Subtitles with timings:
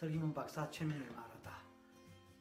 [0.00, 1.62] 설기문 박사 최면을 말하다.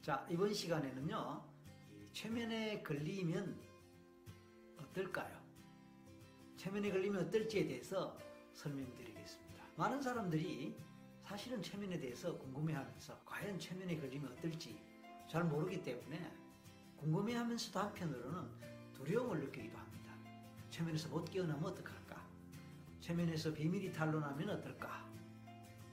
[0.02, 1.44] 자, 이번 시간에는요,
[1.92, 3.60] 이 최면에 걸리면
[4.78, 5.38] 어떨까요?
[6.56, 8.18] 최면에 걸리면 어떨지에 대해서
[8.54, 9.66] 설명드리겠습니다.
[9.76, 10.74] 많은 사람들이
[11.22, 14.82] 사실은 최면에 대해서 궁금해하면서 과연 최면에 걸리면 어떨지
[15.28, 16.34] 잘 모르기 때문에
[16.96, 20.16] 궁금해하면서도 한편으로는 두려움을 느끼기도 합니다.
[20.70, 22.26] 최면에서 못 깨어나면 어떡할까?
[23.02, 25.06] 최면에서 비밀이 탄로나면 어떨까?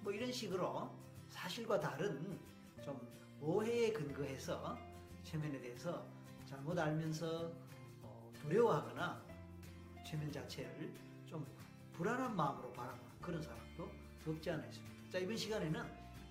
[0.03, 1.06] 뭐 이런 식으로
[1.47, 2.41] 사실과 다른
[2.83, 3.01] 좀
[3.41, 4.77] 오해에 근거해서
[5.23, 6.05] 최면에 대해서
[6.45, 7.53] 잘못 알면서
[8.03, 9.23] 어, 두려워하거나
[10.05, 10.93] 최면 자체를
[11.25, 11.47] 좀
[11.93, 13.89] 불안한 마음으로 바라보는 그런 사람도
[14.27, 15.09] 없지 않아 있습니다.
[15.09, 15.85] 자, 이번 시간에는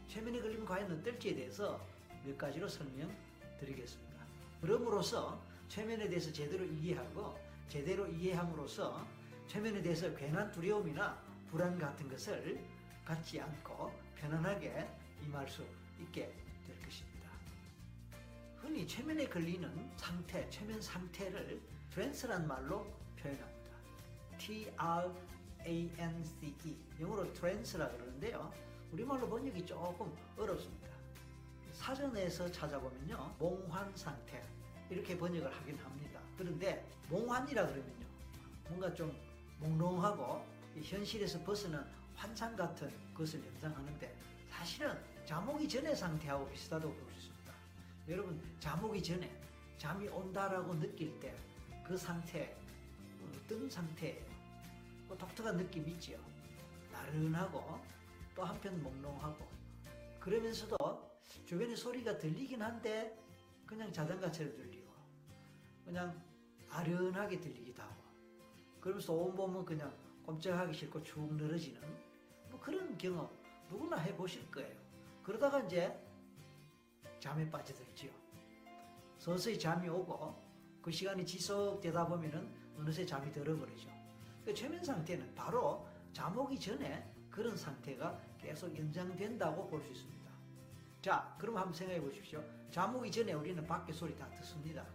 [0.09, 1.79] 최면에 걸리면 과연 어떨지에 대해서
[2.25, 4.25] 몇 가지로 설명드리겠습니다.
[4.59, 7.39] 그럼으로써 최면에 대해서 제대로 이해하고
[7.69, 9.07] 제대로 이해함으로써
[9.47, 11.17] 최면에 대해서 괜한 두려움이나
[11.49, 12.61] 불안 같은 것을
[13.05, 15.65] 갖지 않고 편안하게 임할 수
[15.99, 16.31] 있게
[16.65, 17.29] 될 것입니다.
[18.57, 22.85] 흔히 최면에 걸리는 상태, 최면 상태를 트랜스란 말로
[23.17, 23.55] 표현합니다.
[24.37, 25.17] T-R-A-N-C-E
[26.99, 28.53] 영어로 트랜스라 그러는데요.
[28.91, 30.85] 우리말로 번역이 조금 어렵습니다.
[31.73, 33.35] 사전에서 찾아보면요.
[33.39, 34.41] 몽환 상태
[34.89, 36.21] 이렇게 번역을 하긴 합니다.
[36.37, 38.05] 그런데 몽환이라 그러면요.
[38.67, 39.15] 뭔가 좀
[39.59, 40.45] 몽롱하고
[40.81, 44.15] 현실에서 벗어난 환상 같은 것을 연상하는데
[44.49, 47.53] 사실은 잠오기 전의 상태하고 비슷하다고 볼 수 있습니다.
[48.09, 49.31] 여러분 잠오기 전에
[49.77, 51.35] 잠이 온다라고 느낄 때
[51.85, 52.57] 그 상태
[53.21, 54.25] 어떤 상태예요?
[55.07, 56.17] 뭐 독특한 느낌 있지요.
[56.91, 57.79] 나른하고
[58.35, 59.47] 또 한편 몽롱하고
[60.19, 60.75] 그러면서도
[61.45, 63.15] 주변에 소리가 들리긴 한데
[63.67, 64.91] 그냥 자장가처럼 들리고
[65.83, 66.19] 그냥
[66.71, 68.03] 아련하게 들리기도 하고
[68.81, 69.95] 그러면서 온몸은 그냥
[70.25, 71.79] 꼼짝하기 싫고 축 늘어지는
[72.49, 73.29] 뭐 그런 경험
[73.69, 74.75] 누구나 해보실 거예요.
[75.25, 75.99] 그러다가 이제
[77.19, 78.11] 잠에 빠져들지요.
[79.17, 80.39] 서서히 잠이 오고
[80.83, 83.89] 그 시간이 지속되다 보면은 어느새 잠이 들어버리죠.
[84.45, 90.15] 그 최면 상태는 바로 잠 오기 전에 그런 상태가 계속 연장된다고 볼 수 있습니다.
[91.01, 92.43] 자, 그럼 한번 생각해 보십시오.
[92.69, 94.85] 잠 오기 전에 우리는 밖에 소리 다 듣습니다.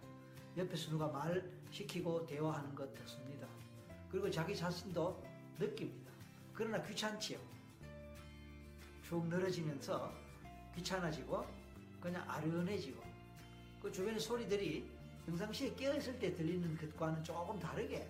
[0.56, 3.48] 옆에서 누가 말 시키고 대화하는 것 듣습니다.
[4.08, 5.24] 그리고 자기 자신도
[5.58, 6.12] 느낍니다.
[6.54, 7.38] 그러나 귀찮지요.
[9.10, 10.14] 쭉 늘어지면서
[10.76, 11.44] 귀찮아지고
[12.00, 13.02] 그냥 아련해지고
[13.82, 14.88] 그 주변의 소리들이
[15.26, 18.08] 평상시에 깨어있을 때 들리는 것과는 조금 다르게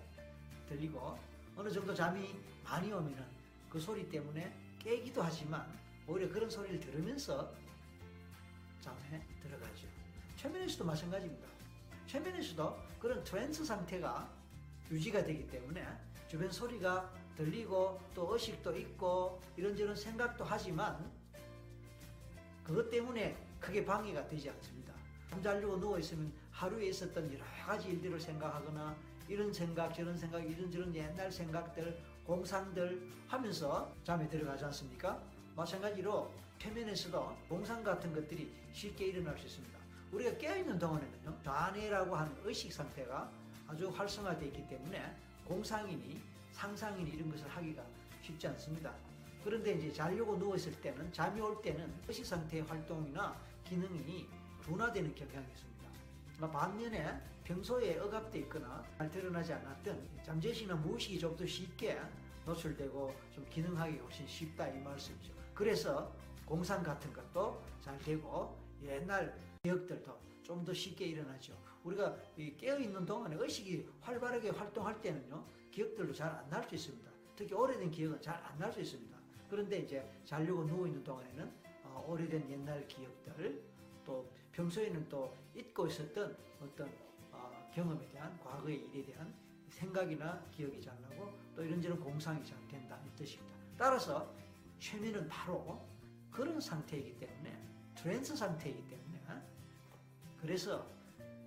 [0.69, 1.17] 들리고
[1.57, 3.25] 어느 정도 잠이 많이 오면은
[3.67, 5.65] 그 소리 때문에 깨기도 하지만
[6.05, 7.51] 오히려 그런 소리를 들으면서
[8.79, 9.87] 잠에 들어가죠.
[10.35, 11.47] 최면에서도 마찬가지입니다.
[12.05, 14.31] 최면에서도 그런 trance 상태가
[14.91, 15.83] 유지가 되기 때문에
[16.31, 21.11] 주변 소리가 들리고 또 의식도 있고 이런저런 생각도 하지만
[22.63, 24.93] 그것 때문에 크게 방해가 되지 않습니다.
[25.29, 28.95] 잠자려고 누워있으면 하루에 있었던 여러 가지 일들을 생각하거나
[29.27, 35.21] 이런 생각 저런 생각 이런저런 옛날 생각들 공상들 하면서 잠에 들어가지 않습니까?
[35.57, 39.77] 마찬가지로 최면에서도 공상 같은 것들이 쉽게 일어날 수 있습니다.
[40.13, 43.29] 우리가 깨어있는 동안에는요 좌뇌라고 하는 의식 상태가
[43.67, 45.13] 아주 활성화되어 있기 때문에
[45.45, 46.21] 공상이니
[46.51, 47.83] 상상이니 이런 것을 하기가
[48.21, 48.93] 쉽지 않습니다.
[49.43, 54.27] 그런데 이제 자려고 누워있을 때는 잠이 올 때는 의식 상태의 활동이나 기능이
[54.61, 56.51] 둔화되는 경향이 있습니다.
[56.51, 61.99] 반면에 평소에 억압되어 있거나 잘 드러나지 않았던 잠재시나 무의식이 좀 더 쉽게
[62.45, 65.33] 노출되고 좀 기능하기 훨씬 쉽다 이 말씀이죠.
[65.53, 66.11] 그래서
[66.45, 71.53] 공상 같은 것도 잘 되고 옛날 기억들도 좀 더 쉽게 일어나죠.
[71.83, 72.17] 우리가
[72.57, 77.09] 깨어있는 동안에 의식이 활발하게 활동할 때는요, 기억들도 잘 안 날 수 있습니다.
[77.35, 79.17] 특히 오래된 기억은 잘 안 날 수 있습니다.
[79.49, 81.51] 그런데 이제 자려고 누워있는 동안에는
[81.85, 83.63] 어, 오래된 옛날 기억들,
[84.05, 86.89] 또 평소에는 또 잊고 있었던 어떤
[87.31, 89.33] 어, 경험에 대한 과거의 일에 대한
[89.69, 93.55] 생각이나 기억이 잘 나고 또 이런저런 공상이 잘 된다 이 뜻입니다.
[93.77, 94.29] 따라서
[94.79, 95.81] 최면은 바로
[96.29, 97.60] 그런 상태이기 때문에
[98.01, 99.11] trance 상태이기 때문에
[100.41, 100.87] 그래서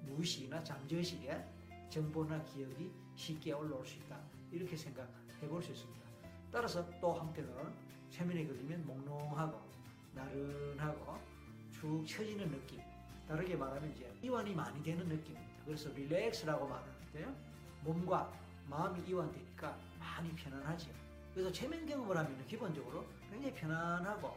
[0.03, 1.45] 무의식이나 잠재의식에
[1.91, 4.21] 정보나 기억이 쉽게 올라올 수 있다
[4.53, 6.05] 이렇게 생각해 볼 수 있습니다.
[6.53, 7.73] 따라서 또 한편으로는
[8.11, 9.61] 최면에 걸리면 몽롱하고
[10.15, 11.19] 나른하고
[11.73, 12.81] 축 처지는 느낌
[13.27, 15.65] 다르게 말하면 이제 이완이 많이 되는 느낌입니다.
[15.65, 17.35] 그래서 릴렉스라고 말하는데요.
[17.83, 18.33] 몸과
[18.69, 20.89] 마음이 이완되니까 많이 편안하죠.
[21.33, 24.37] 그래서 최면 경험을 하면 기본적으로 굉장히 편안하고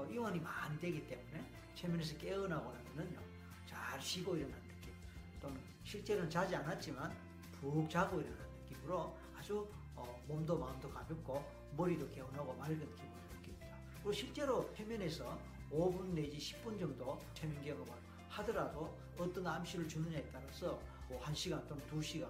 [0.00, 1.44] 또 이완이 많이 되기 때문에
[1.74, 3.20] 최면에서 깨어나고 나면은요
[3.66, 4.94] 잘 쉬고 일어나는 느낌
[5.42, 7.14] 또는 실제로는 자지 않았지만
[7.52, 11.44] 푹 자고 일어나는 느낌으로 아주 어, 몸도 마음도 가볍고
[11.76, 13.76] 머리도 개운하고 맑은 기분을 느낍니다.
[13.96, 15.38] 그리고 실제로 최면에서
[15.70, 17.92] 5분 내지 10분 정도 최면 경험을
[18.30, 22.26] 하더라도 어떤 암시를 주느냐에 따라서 뭐 1시간 또는 2시간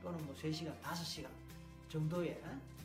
[0.00, 1.28] 또는 뭐 3시간, 5시간
[1.88, 2.40] 정도의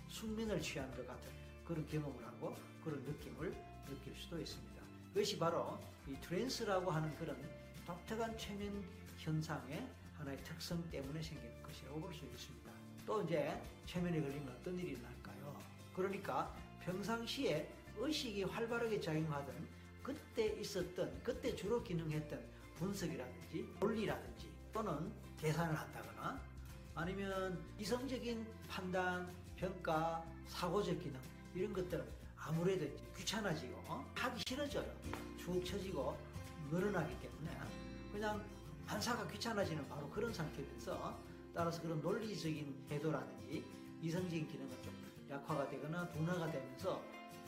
[0.07, 1.30] 숙면을 취한 것 같은
[1.63, 4.82] 그런 경험을 하고 그런 느낌을 느낄 수도 있습니다.
[5.14, 7.38] 그것이 바로 이 trance라고 하는 그런
[7.86, 8.84] 독특한 최면
[9.18, 9.88] 현상의
[10.18, 12.72] 하나의 특성 때문에 생기는 것이라고 볼 수 있습니다.
[13.06, 15.60] 또 이제 최면에 걸리면 어떤 일이 날까요?
[15.96, 19.68] 그러니까 평상시에 의식이 활발하게 작용하던
[20.04, 22.40] 그때 있었던 그때 주로 기능했던
[22.78, 26.40] 분석이라든지 논리라든지 또는 계산을 한다거나
[26.96, 31.20] 아니면 이성적인 판단, 평가, 사고적 기능
[31.54, 32.06] 이런 것들은
[32.47, 32.86] 아무래도
[33.18, 34.06] 귀찮아지고 어?
[34.13, 34.86] 하기 싫어져요.
[35.38, 36.15] 축 처지고
[36.69, 37.51] 늘어나기 때문에
[38.12, 38.44] 그냥
[38.86, 41.19] 반사가 귀찮아지는 바로 그런 상태면서
[41.53, 43.65] 따라서 그런 논리적인 태도라든지
[44.01, 44.94] 이성적인 기능은 좀
[45.30, 47.01] 약화가 되거나 둔화가 되면서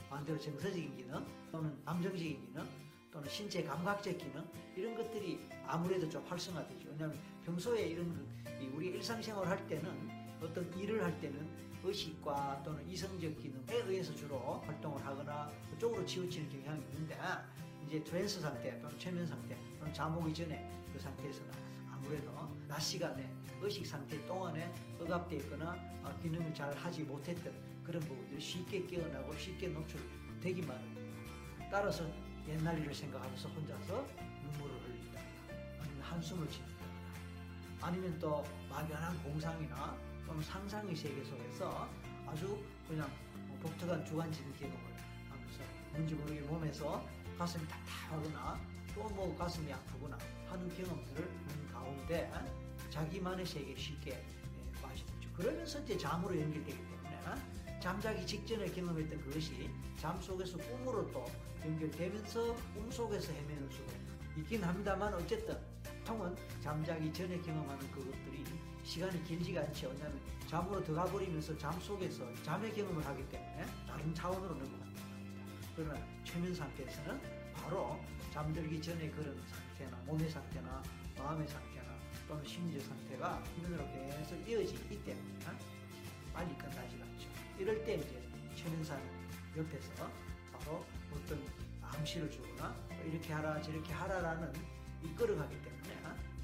[0.10, 2.68] 반대로 정서적인 기능 또는 감정적인 기능
[3.12, 4.44] 또는 신체 감각적 기능
[4.76, 6.90] 이런 것들이 아무래도 좀 활성화되죠.
[6.90, 8.28] 왜냐하면 평소에 이런
[8.74, 10.10] 우리 일상생활 할 때는
[10.42, 16.84] 어떤 일을 할 때는 의식과 또는 이성적 기능에 의해서 주로 활동을 하거나 그쪽으로 치우치는 경향이
[16.92, 17.18] 있는데
[17.86, 21.52] 이제 trance 상태 또는 최면 상태 또는 잠 오기 전에 그 상태에서는
[21.90, 22.32] 아무래도
[22.68, 23.30] 낮 시간에
[23.62, 27.54] 의식 상태 동안에 억압되어 있거나 어, 기능을 잘 하지 못했던
[27.84, 31.02] 그런 부분들이 쉽게 깨어나고 쉽게 노출되기만 합니다.
[31.72, 32.06] 따라서
[32.48, 34.06] 옛날 일을 생각하면서 혼자서
[34.44, 35.22] 눈물을 흘린다
[35.80, 36.86] 아니면 한숨을 짓는다
[37.82, 41.90] 아니면 또 막연한 공상이나 또는 상상의 세계 속에서
[42.28, 43.10] 아주 그냥
[43.48, 44.80] 뭐 독특한 주관적인 경험을
[45.30, 47.04] 하면서 뭔지 모르게 몸에서
[47.38, 48.60] 가슴이 답답하거나
[48.94, 52.32] 또 뭐 가슴이 아프거나 하는 경험들을 하는 가운데
[52.90, 54.24] 자기만의 세계에 쉽게
[54.82, 55.06] 빠지죠.
[55.36, 56.98] 그러면서 이제 잠으로 연결되기 때문에
[57.80, 61.26] 잠자기 직전에 경험했던 그것이 잠 속에서 꿈으로 또
[61.64, 63.94] 연결되면서 꿈 속에서 헤매는 수도
[64.36, 68.44] 있긴 합니다만 어쨌든 보통은 잠자기 전에 경험하는 그것들이
[68.88, 69.90] 시간이 길지가 않죠.
[69.90, 70.18] 왜냐하면
[70.48, 75.02] 잠으로 들어가 버리면서 잠 속에서 잠의 경험을 하기 때문에 다른 차원으로 넘어간다.
[75.76, 77.20] 그러나 최면 상태에서는
[77.54, 78.00] 바로
[78.32, 80.82] 잠들기 전에 그런 상태나 몸의 상태나
[81.18, 81.86] 마음의 상태나
[82.30, 85.38] 또는 심리적 상태가 휴면으로 계속 이어지기 때문에
[86.34, 87.28] 빨리 끝나지 않죠.
[87.60, 88.24] 이럴 때 이제
[88.56, 89.02] 최면상
[89.58, 90.10] 옆에서
[90.54, 91.44] 바로 어떤
[91.82, 92.74] 암시를 주거나
[93.06, 94.54] 이렇게 하라 저렇게 하라라는
[95.04, 95.67] 이끌어가기 때문에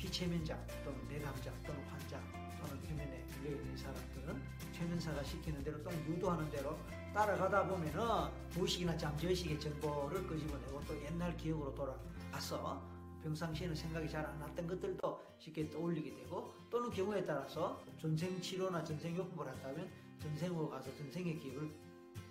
[0.04, 2.20] 비최면자 또는 내담자 또는 환자
[2.60, 4.42] 또는 표면에 걸려있는 사람들은
[4.74, 6.78] 최면사가 시키는 대로 또는 유도하는 대로
[7.14, 12.84] 따라가다 보면은 무의식이나 잠재의식의 정보를 끄집어내고 또 옛날 기억으로 돌아가서
[13.24, 19.16] 평상시에는 생각이 잘 안 났던 것들도 쉽게 떠올리게 되고 또는 경우에 따라서 전생 치료나 전생
[19.16, 19.90] 요법을 한다면
[20.20, 21.72] 전생으로 가서 전생의 기억을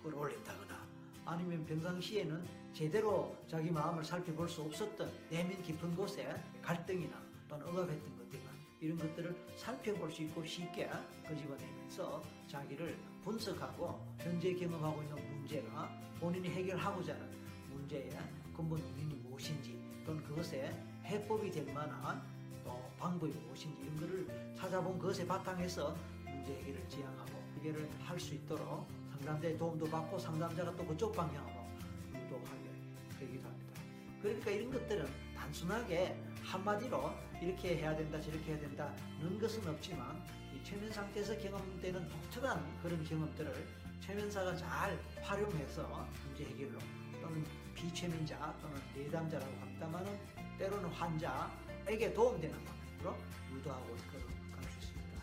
[0.02, 0.86] 끌어올린다거나
[1.24, 2.44] 아니면 평상시에는
[2.74, 8.50] 제대로 자기 마음을 살펴볼 수 없었던 내면 깊은 곳에 갈등이나 또는 억압했던 것들이나
[8.80, 10.90] 이런 것들을 살펴볼 수 있고 쉽게
[11.28, 17.30] 끄집어내면서 자기를 분석하고 현재 경험하고 있는 문제가 본인이 해결하고자 하는
[17.68, 18.10] 문제의
[18.56, 20.72] 근본 원인이 무엇인지 또는 그것에
[21.04, 22.22] 해법이 될 만한
[22.64, 25.94] 또 방법이 무엇인지 이런 것을 찾아본 그것에 바탕해서
[26.24, 31.66] 문제 해결을 지향하고 해결을 할 수 있도록 상담자의 도움도 받고 상담자가 또 그쪽 방향으로
[32.14, 32.70] 유도하게
[33.18, 33.80] 되기도 합니다.
[34.20, 35.06] 그러니까 이런 것들은
[35.36, 40.22] 단순하게 한마디로 이렇게 해야 된다 저렇게 해야 된다는 것은 없지만
[40.54, 43.66] 이 최면 상태에서 경험되는 독특한 그런 경험들을
[44.00, 46.78] 최면사가 잘 활용해서 문제 해결로
[47.20, 47.44] 또는
[47.74, 50.18] 비최면자 또는 내담자라고 합니다만은
[50.56, 53.18] 때로는 환자에게 도움되는 방향으로
[53.52, 53.96] 유도하고
[54.54, 55.20] 갈수 있습니다.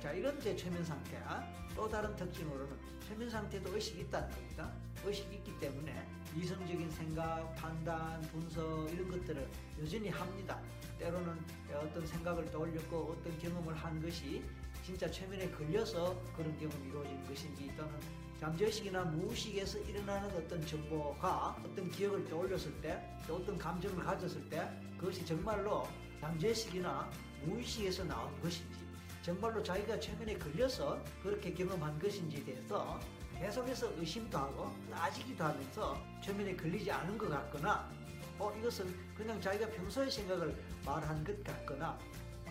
[0.00, 1.42] 자 이런 제 최면 상태와
[1.74, 2.76] 또 다른 특징으로는
[3.08, 4.70] 최면 상태도 의식이 있다는 겁니다.
[5.04, 6.06] 의식이 있기 때문에
[6.36, 9.48] 이성적인 생각, 판단, 분석 이런 것들을
[9.80, 10.60] 여전히 합니다.
[10.98, 11.38] 때로는
[11.74, 14.42] 어떤 생각을 떠올렸고 어떤 경험을 한 것이
[14.84, 17.92] 진짜 최면에 걸려서 그런 경험이 이루어지는 것인지 또는
[18.40, 24.68] 잠재의식이나 무의식에서 일어나는 어떤 정보가 어떤 기억을 떠올렸을 때 또 어떤 감정을 가졌을 때
[24.98, 25.88] 그것이 정말로
[26.20, 27.10] 잠재의식이나
[27.44, 28.84] 무의식에서 나온 것인지
[29.22, 33.00] 정말로 자기가 최면에 걸려서 그렇게 경험한 것인지에 대해서
[33.38, 37.90] 계속해서 의심도 하고 따지기도 하면서 최면에 걸리지 않은 것 같거나
[38.38, 41.98] 어 이것은 그냥 자기가 평소의 생각을 말한 것 같거나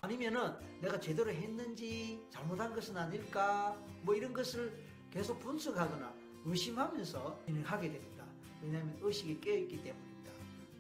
[0.02, 4.74] 아니면은 내가 제대로 했는지 잘못한 것은 아닐까 뭐 이런 것을
[5.10, 6.14] 계속 분석하거나
[6.46, 8.26] 의심하면서 진행하게 됩니다.
[8.62, 10.32] 왜냐하면 의식이 깨어있기 때문입니다.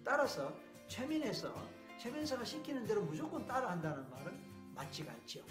[0.03, 0.53] 따라서
[0.87, 1.53] 최면에서
[1.97, 5.41] 최면사가 시키는 대로 무조건 따라한다는 말은 맞지가 않죠.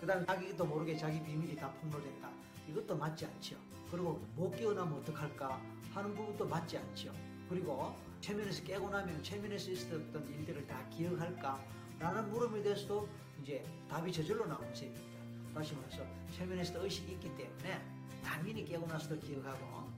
[0.00, 2.30] 그 다음에 자기도 모르게 자기 비밀이 다 폭로된다.
[2.68, 3.56] 이것도 맞지 않죠.
[3.90, 5.60] 그리고 못 깨어나면 어떡할까
[5.94, 7.12] 하는 부분도 맞지 않죠.
[7.48, 11.62] 그리고 최면에서 깨고 나면 최면에서 있었던 일들을 다 기억할까?
[11.98, 13.08] 라는 물음에 대해서도
[13.42, 15.16] 이제 답이 저절로 나오는 셈입니다.
[15.54, 17.80] 다시 말해서 최면에서도 의식이 있기 때문에
[18.22, 19.90] 당연히 깨고 나서도 기억하고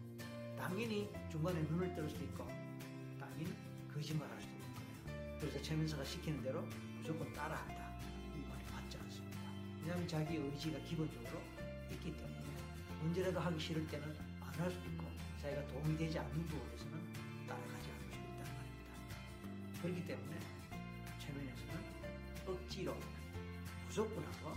[0.56, 2.46] 당연히 중간에 눈을 뜰 수도 있고
[3.18, 3.52] 당연히
[3.92, 5.40] 거짓말 할 수도 있는 거예요.
[5.40, 6.62] 그래서 최면서가 시키는 대로
[6.98, 7.98] 무조건 따라한다.
[8.36, 9.40] 이 말이 맞지 않습니다.
[9.80, 11.40] 왜냐하면 자기 의지가 기본적으로
[11.90, 12.47] 있기 때문에
[13.02, 15.04] 언제라도 하기 싫을 때는 안 할 수도 있고
[15.40, 19.82] 자기가 도움이 되지 않는 부분에서는 따라가지 않을 수도 있다는 말입니다.
[19.82, 20.40] 그렇기 때문에
[21.20, 21.72] 최면에서는
[22.48, 22.96] 억지로
[23.86, 24.56] 무조건 하고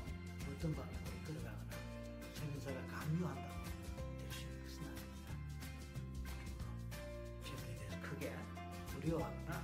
[0.52, 1.72] 어떤 방향으로 걸어가거나
[2.34, 3.64] 최면사가 강요한다고
[4.18, 5.30] 될수 있는 것은 아닙니다.
[6.40, 6.64] 그리고
[7.46, 8.36] 최면에 대해서 크게
[8.90, 9.64] 두려워하거나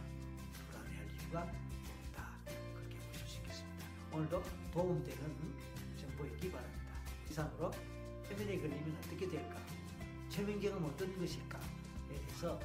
[0.69, 2.17] 불안해할 이유가 없다.
[2.75, 3.86] 그렇게 보실 수 있겠습니다.
[4.13, 5.24] 오늘도 도움되는
[5.98, 6.93] 정보였기 바랍니다.
[7.31, 7.72] 이상으로
[8.27, 9.55] 최면에 걸리면 어떻게 될까?
[10.29, 11.62] 최면 경험 어떤 것일까에
[12.10, 12.60] 대해서